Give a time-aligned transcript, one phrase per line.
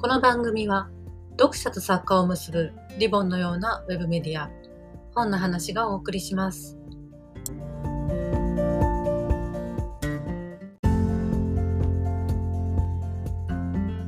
[0.00, 0.88] この番組は
[1.32, 4.50] 読者と作家を結ぶリボンのようなウェブメディア
[5.14, 6.78] 本の話がお送りします。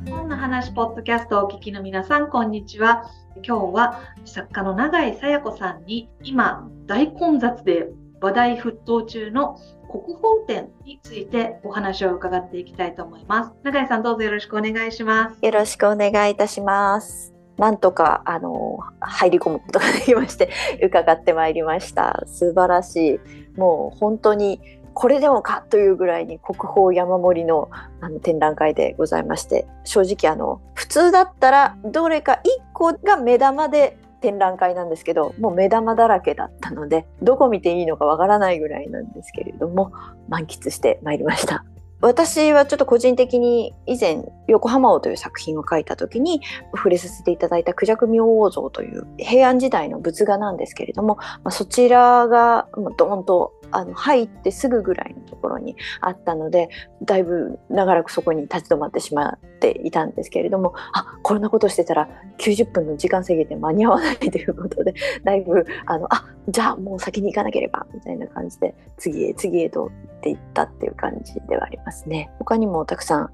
[0.09, 3.03] 本の話ポッドキャストをお聞きの皆さんこんにちは。
[3.47, 7.85] 今日は作家の永井さや子さんに今大混雑で
[8.19, 9.59] 話題沸騰中の
[9.93, 13.51] 国宝展についてお話を伺っていきたいと思います。
[13.61, 15.45] 永井さんどうぞよろしくお願いします。
[15.45, 17.31] よろしくお願いいたします。
[17.57, 20.49] なんとかあの入り込むことができまして
[20.81, 22.23] 伺ってまいりました。
[22.25, 23.19] 素晴らし
[23.55, 23.59] い。
[23.59, 24.59] もう本当に
[24.95, 27.69] これでもかというぐらいに国宝山盛りの
[28.01, 39.91] あの展覧会でございまして正直あの普通だったらどれか1個が目玉で展覧会なんですけどもう目玉だらけだったのでどこ見ていいのかわからないぐらいなんですけれども
[40.29, 41.65] 満喫してまいりました。
[41.99, 46.41] 私はちょっと個人的に以前「横浜王」という作品を書いた時に
[46.75, 56.69] 触れさせていただいた「クジャク明王像」という平安時代の仏画なんですけれども、まあ、そちらがドーンとあの入ってすぐぐらいのところにあったので
[57.03, 64.93] だいぶ長らくそこに立ち止まってしまっていたんですけれどもあこんなことしてたら90分の時間制限で間に合わないということで
[65.25, 69.89] だいぶあのあじゃあもう先に行かなければみたいな感じで次へ次へと行っ
[70.21, 72.29] ていったっていう感じではありますね。
[72.37, 73.29] 他にもたくさん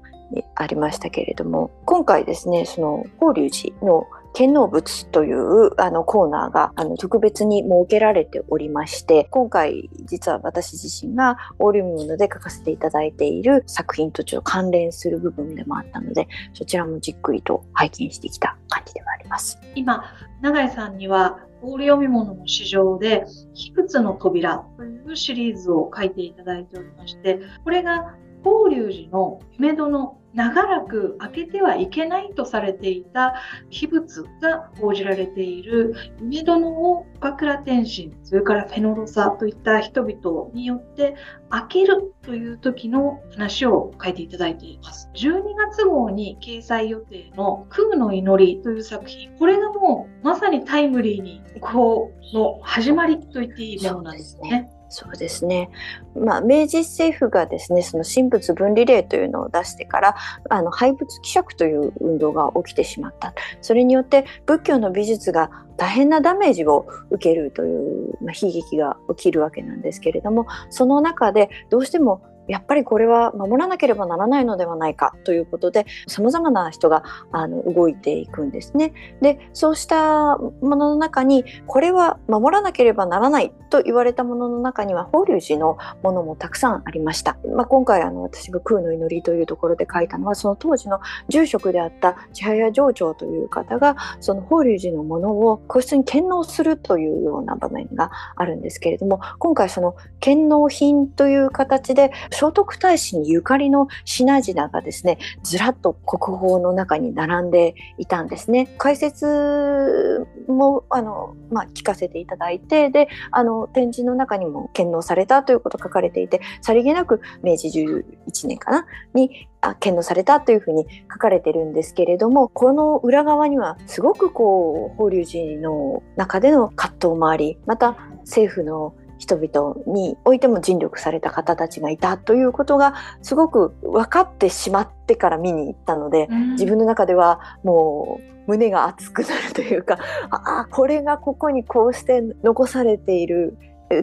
[0.54, 19.58] ありましたけれども今回ですねその法隆寺の剣能物というあのコーナーがあの特別に設けられておりまして今回実は私自身がオーリウムので書かせていただいている作品とちょっと関連する部分でもあったのでそちらもじっくりと拝見してきた感じではあります。
[19.74, 20.04] 今
[20.40, 29.88] 永井さんにはオール読み物の市場で「秘仏の扉」というシリーズを書いていただいておりましてこれが法隆寺の夢戸
[30.34, 33.34] 長らく開けてはいけないとされていた
[33.68, 41.16] 秘仏が報じられている梅殿を岡倉天心それからフェノロサといった人々によって
[41.48, 54.70] 開けるという時の話を書いていただいています12月号に掲載予定の「空の祈り」という作品これがもうまさにタイムリーにこうの始まりと言っていいものなんですね。
[54.90, 55.70] そうですね、
[56.16, 60.16] まあ、明治政府がですねその神仏分離令というのを出してから
[60.50, 63.32] あの廃仏希釈という運動が起きてしまった。
[63.62, 78.92] それによって仏教の美術が大変なダメージを受けるという、まあ、悲劇が起きるわけなんですけれどもその中でどうしてもやっぱりこれは守らなければならないのではないかということでさまざまな人があの動いていくんですね。
[79.20, 87.38] でそうしたものの中にこれは守らなければならないと言われたものの中には法隆寺のものもたくさんありました。
[87.54, 108.74] まあ、今回あの私が空の祈りというところで書いたのはその当時の住職であった千早城長という方がその法隆寺のものを個室に献納するというような場面があるんですけれども今回その献納品という形で聖徳太子にゆかりの品々がですねずらっと国宝の中に並んでいたんですね。
[108.78, 139.98] 解説もあの、まあ、聞かせていただいてであの展示の中にも献納されたということ書かれていてさりげなく明治11年かなにあ献納されたというふうに書かれてるんですけれどもこの裏側にはすごくこう法隆寺の中での葛藤もありまた政府の人々においても尽力された方たちがいたということがすごく分かってしまってから見に行ったので、うん、自分の中ではもう胸が熱くなるというか
[140.30, 143.58] ああこれがここにこうして残されている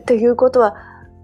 [0.06, 0.76] ということは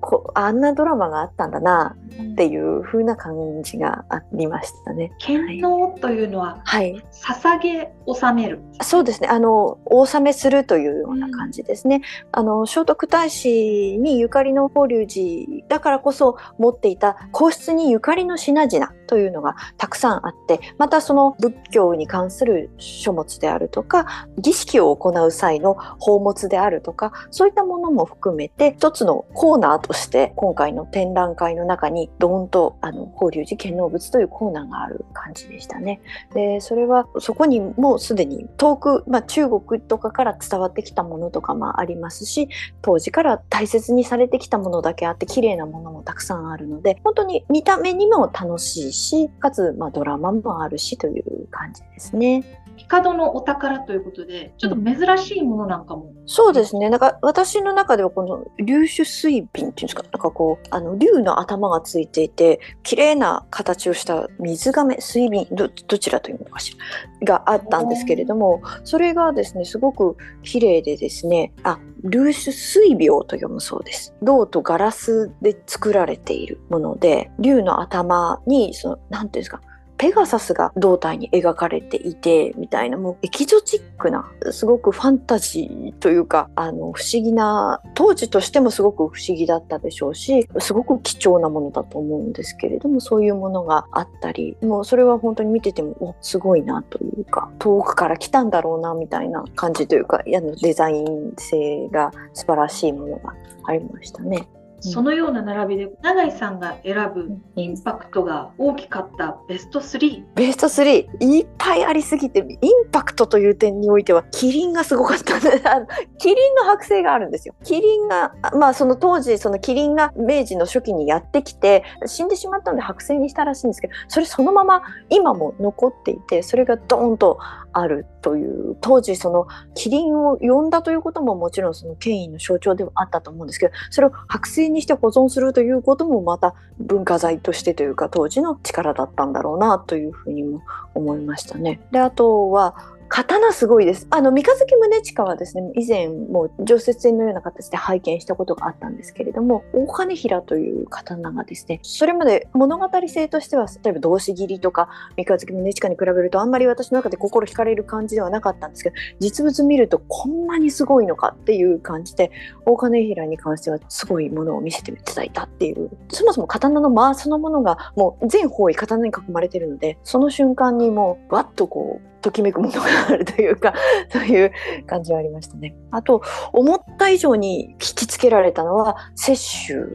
[0.02, 5.12] こあんなドラマがあったんだなっていう風な感じがありましたね。
[5.20, 8.60] 献納というのは、はい、捧げ納める。
[8.82, 9.28] そうですね。
[9.28, 11.98] あのお納めするというような感じですね。
[11.98, 36.02] うん、あの聖徳太子にゆかりの法隆寺だからこそ持っていた皇室にゆかりの品々というのがたくさんあって、またその仏教に関する書物であるとか、儀式を行う際の宝物であるとか、そういったものも含めて一つのコーナーとして今回の展覧会の中にドーンとあの法隆寺建能物というコーナーがある感じでしたね。
[36.34, 42.50] でそれはそこにもうすでに遠く、まあ、中国とかから伝わってきたものとかもありますし
[42.82, 52.44] 当時から大切にされてきたものだけあって綺麗なものもたくさんあるので本当に見た目にも楽しいしかつまあドラマもあるしという感じですね。
[52.78, 56.13] 帝のお宝ということで、ちょっと珍しいものなんかも。
[56.26, 56.90] そうですね。
[56.90, 66.78] なんか私の中ではこの粒子水瓶っていうんですか、なんかこう、あの、竜の頭がついていて、綺麗な形をした水亀、水瓶、ど、どちらというのかし
[67.22, 74.14] ら、があったんですけれども、それがですね、すごく綺麗でですね、あ、粒子水病と読むそうです。
[74.22, 79.62] 銅とガラスで作られているもので、竜の頭に、その、なんていうんですか、
[80.04, 103.34] ペガサスが胴体に描かれていてみたいなもうエキゾチックなすごくファンタジーというかあの不思議な当時としてもすごく不思議だったでしょうしすごく貴重なものだと思うんですけれどもそういうものがあったりもうそれは本当に見ててもおすごいなというか遠くから来たんだろうなみたいな感じというかデザイン性が素晴らしいものが
[103.68, 104.50] ありましたね。
[104.92, 110.24] そのような並びで永井さんが選ぶインパクトが大きかったベスト3。
[110.36, 115.40] ベスト3いっぱいありすぎてインパクトという点においてはキリンがすごかった
[116.20, 117.56] キリンの剥製があるんですよ。
[117.64, 127.40] キリンがまあその当時そのキリンが明治の初期にやってきて死んでしまったので剥製にしたらしいんですけどそれそのまま今も残っていてそれがドーンと
[127.74, 141.80] あるという当時そのキリンを呼んだということももちろんその権威の象徴ではあったと思うんですけどそれを剥製ににして保存するということもまた文化財としてというか当時の力だったんだろうなというふうにも思いましたね。
[141.92, 142.76] であとは
[143.16, 144.08] 刀すごいです。
[144.10, 162.32] あの、三日月宗近はですね、以前もう常設展のような形で拝見したことがあったんですけれども、大金平という刀がですね、それまで物語性としては、例えば動詞切りとか三日月宗近に比べるとあんまり私の中で心惹かれる感じではなかったんですけど、実物見るとこんなにすごいのかっていう感じで、
[162.66, 173.74] 大金平に関してはすごいものを見せていただいたっていう、そもそも刀の間そのものがもう全方位刀に囲まれてるので、その瞬間にもうわっとこう、ときめくものがあるというか
[174.10, 174.52] そういう
[174.88, 175.76] 感じはありましたね。
[175.92, 179.36] あと思った以上に引きつけられたのは雪
[179.68, 179.86] 舟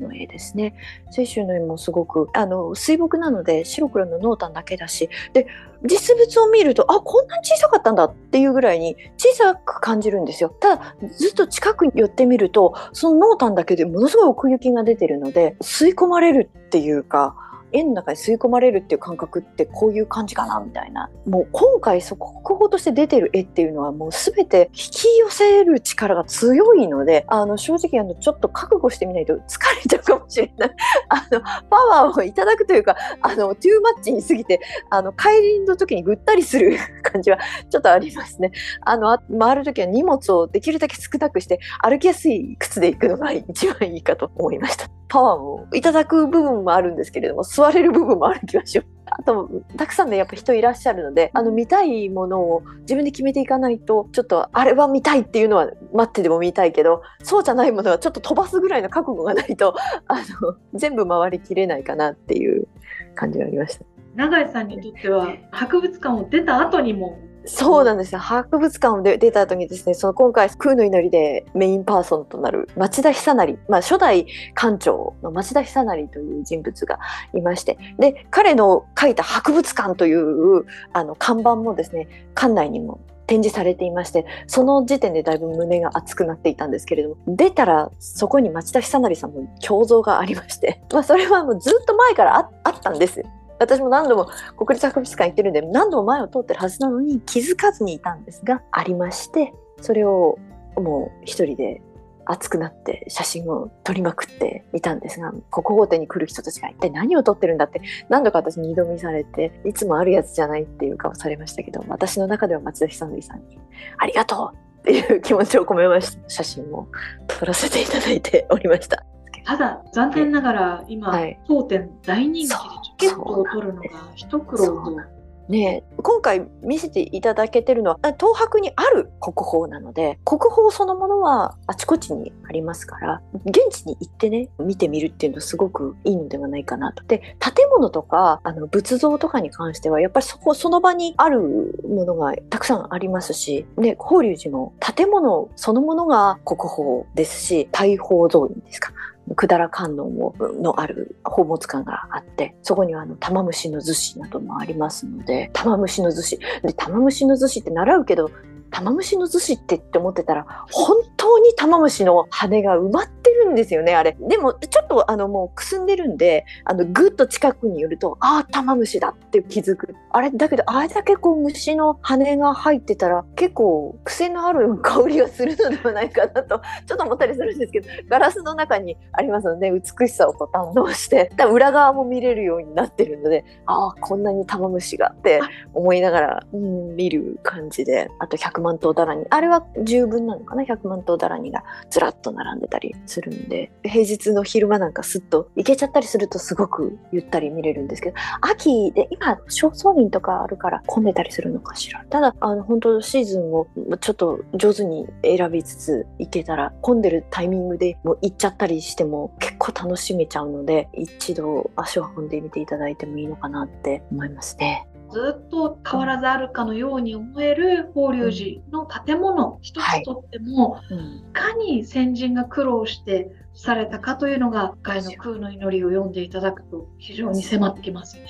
[0.00, 0.74] の絵ですね。
[1.16, 5.46] 雪舟の絵もすごくあの水墨なので白黒の濃淡だけだしで
[5.84, 10.48] 実物を見るとあこんなに小さかったんだっていうぐらいに小さく感じるんですよ。
[10.48, 17.34] ただずっと近くに寄ってみるとその濃淡だけでものすごい奥行きが出てるので吸い込まれるっていうか。
[17.72, 21.10] 絵の中に吸い込まれるっていう感覚ってこういう感じかなみたいな。
[21.26, 29.46] もう今回そ国宝として出てる絵っていうのはもう全て引き寄せる力が強いのであの正直あのちょっと覚悟してみないと疲れ
[29.88, 30.70] ちゃうかもしれない。
[31.08, 34.60] あのパワーをいただくというかあのトゥーマッチに過ぎて
[34.90, 37.38] あの帰りの時にぐったりする 感じは
[37.70, 38.52] ちょっとありますね。
[38.82, 44.86] あの回る時は荷物をできるだけ少なくして歩きやすい靴で行くのが一番いいかと思いました。
[45.12, 48.88] パワーをいただく部分もあるんですけれども座れる部分もある気がします。
[49.06, 59.74] あと、たくさんね、やっぱ人いらっしゃるので、あの、見たいものを自分で決めていかないと、ちょっと、あれは見たいっていうのは待ってでも見たいけど、そうじゃないものはちょっと飛ばすぐらいの覚悟がないと、
[60.08, 62.66] あの、全部回りきれないかなっていう
[63.14, 63.84] 感じがありました。
[64.14, 68.20] 永井さんにとっては、博物館を出た後にもそうなんですよ。
[68.20, 76.98] 博物館で出た後にですね、その今回、空の祈りでメインパーソンとなる町田久成、まあ初代館長の町田久成という人物が
[77.34, 93.22] いまして、で、彼の書いた博物館というあの看板もですね、館内にも展示されていましてその時点でだいぶ胸が熱くなっていたんですけれども出たらそこに町田久成さんの胸像がありまして、 まあ、それはもうずっと前からあったんです
[93.62, 100.38] 私も何度も国立博物館行ってるんで何度も前を通ってるはずなのに気づかずにいたんですがありましてそれを
[100.76, 101.82] もう一人で
[102.24, 113.58] 熱くなって写真を撮りまくっていたんですが国宝展に来る人たちが一体何を撮ってるんだって何度か私に二度見されていつもあるやつじゃないっていう顔されましたけど私の中では町田久則さんに
[113.98, 116.88] 「ありがとう!」っていう気持ちを込めました写真を
[117.26, 119.04] 撮らせていただいておりました。
[119.44, 122.54] ただ残念ながら今、はい、当店大人気で
[122.98, 125.22] チケットを取るのが一苦労と。
[125.48, 137.04] ね、今回見せていただけてるのは東博にある国宝なので国宝そのものはあちこちにありますから現地に行ってね見てみるっていうのはすごくいいのではないかなと。
[137.04, 141.40] で建物とかあの仏像とかに関してはやっぱりそこその場にある
[141.86, 148.92] ものがたくさんありますし、ね、法隆寺も建物そのものが国宝ですし大宝像院ですか
[149.34, 158.30] 百済観音をのある宝物館があってそこにはあの玉虫の厨子などもありますので玉虫の厨子で玉虫の厨子って習うけど
[158.70, 163.21] 玉虫の厨子ってって思ってたら本当に玉虫の羽が埋まって
[163.54, 164.16] ですよねあれ。
[164.20, 169.94] でもちょっとあのもうくすんでるんであのぐっと近くに寄るとああ玉虫だって気づく。
[170.10, 185.40] あれだけどあれだけこう虫の羽が入ってたら結構癖のある香りがするのではないかなと ちょっと思ったりするんですけどガラスの中にありますので美しさをこう堪能して裏側も見れるようになってるのでああこんなに玉虫がって
[185.74, 189.26] 思いながら、うん、見る感じであと100万頭だらに。
[189.30, 202.04] あれは十分なのかな？100万頭だらにがずらっと並んでたりするんで平日の昼間なんかすっと行けちゃったりするとすごくゆったり見れるんですけど秋で今正倉林とかあるから混んでたりするのかしら？
[202.10, 203.66] ただあの本当シーズンを
[204.00, 214.86] ちょっと上手に選びつつ行けたら混んでるタイミングでもう行っちゃったりしても結構楽しめちゃうので一度足を運んでみていただいてもいいのかなって思いますね。
[215.12, 228.26] ずっと変わらずあるかのように思える法隆寺の建物一つとっても、いかに先人が苦労してされたかというのが、外の空の祈りを読んでいただくと非常に迫ってきますね。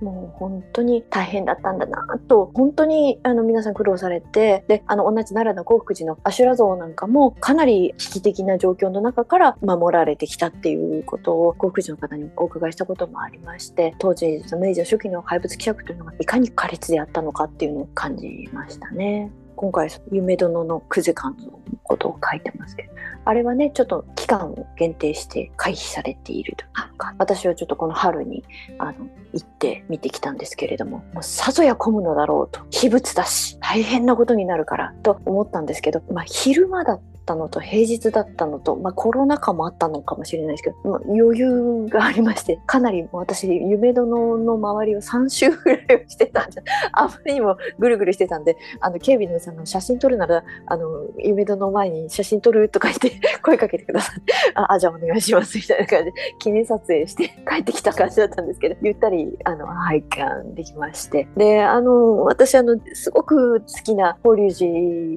[0.00, 19.30] もう本当に大変だったんだなと、本当にあの皆さん苦労されて、で、あの同じ奈良の興福寺の阿修羅像なんかもかなり危機的な状況の中から守られてきたっていうことを興福寺の方にお伺いしたこともありまして、当時明治初期の怪物希釈というのがいかに苛烈であったのかっていうのを感じましたね。
[19.58, 22.90] 今回夢殿の9時間のことを書いてますけど
[23.24, 26.64] あれはねちょっと期間を限定して回避されていると。
[26.64, 28.44] いうか私はちょっとこの春に
[28.78, 50.86] あの行って見てきたんですけれどももうさぞや混むのだろうと秘仏だし大変なことになるからと思ったんですけど、まあ、昼間だったのと平日だったのと、まあ、コロナ禍もあったのかもしれないですけど、まあ、余裕がありまして かなり私夢殿の周りを3周ぐらいをしてたんじゃ あまりにもぐるぐるしてたんであの警備のさんの写真撮るならあの
[51.18, 61.28] 夢殿の前に写真撮るとか言って 声かけてくださってああじゃあお願いしますみたいな感じで記念撮影して帰ってきた感じだったんですけどゆったりあの拝観できまして。
[61.36, 64.70] であの私あのすごく好きな法隆寺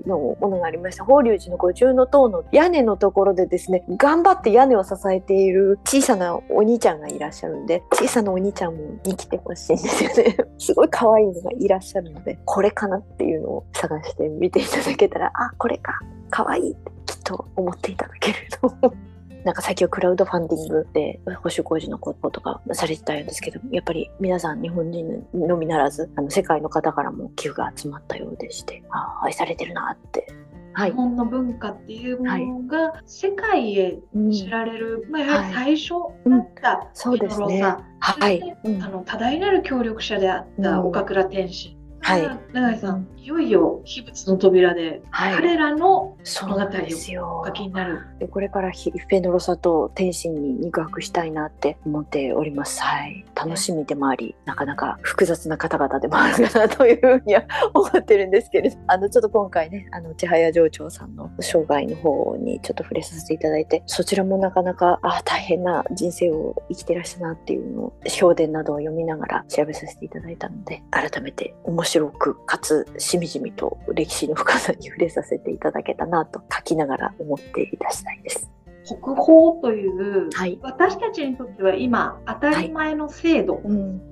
[0.08, 10.38] のものがありました法隆寺の五重の塔の屋根のところでですね頑張って屋根を支えている小さなお兄ちゃんがいらっしゃるんで小さなお兄ちゃんもに来てほしいんですよね。
[10.58, 16.00] すごい可愛いのがいらっしゃるのでこれかなっていうのを探してみていただけたらあこれか。
[16.30, 16.72] 可愛い。
[16.72, 18.94] ってきっと思っていただけると思う。
[19.44, 30.28] なんか最近はクラウドファンディングで保守工事のこととかされてたんですけどやっぱり皆さん日本人のみならずあの世界の方からも寄付が集まったようでしてああ愛されてるなって
[30.74, 34.00] はい、日本の文化っていうものが世界へ
[34.32, 35.94] 知られる、はい、まあ、やはり最初
[36.30, 37.62] だったそうですね。
[38.00, 48.00] はい、あの多大なる協力者であった岡倉天心はい、永井さん、いよいよ秘仏の扉で、彼らの物語をお書きになる。
[48.22, 52.82] でこれからフェノロサと天心に肉薄したいなって思っております。
[52.82, 78.50] はい、楽しみでもあり、なかなか複雑な方々でもあるかなというふうには 思ってるんですけれど、あのちょっと今回ね、あの千早城長さんの生涯の方にちょっと触れさせていただいて、そちらもなかなかあ大変な人生を生きてらっしゃるなっていうのを評伝などを読みながら調べさせていただいたので、改めて面白白くかつしみじみと歴史の深さに触れさせていただけたなと書きながら思っていた次第です。
[78.86, 83.62] 国宝という、はい、私たちにとっては今当たり前の制度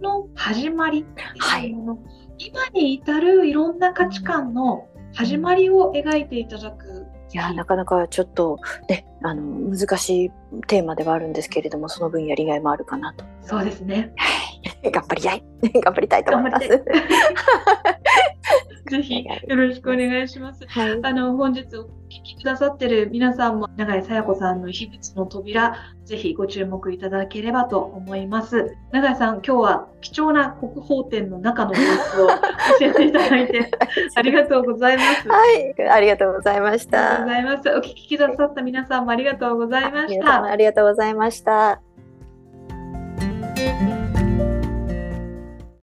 [0.01, 1.23] の始まりって
[1.67, 1.99] いうもの、は
[2.37, 7.07] い、今に至るいろんな価値観の始まりを描いていただく。
[7.31, 10.31] いやなかなかちょっとねあの難しい
[10.67, 13.25] テーマではあるんですけれどもその分やりがいもあるかなと。
[13.41, 14.13] そうですね。
[14.83, 15.43] 頑張りたい。
[15.81, 16.67] 頑張りたいと思います。
[18.87, 20.65] ぜひよろしくお願いします。
[20.67, 28.75] はい、あの本日お聞きくださってる皆さんも永井さや子さんの秘仏の扉ぜひご注目いただければと思います。
[28.91, 32.35] 永井さん今日は貴重な国宝展の中の様子を教
[32.81, 33.71] えていただいて
[34.15, 35.27] ありがとうございます。
[35.27, 36.99] はい、ありがとうございました。
[36.99, 37.69] ありがとうございます。
[37.69, 40.43] お聞きくださった皆さんもありがとうございました。
[40.43, 41.88] ありがとうございました。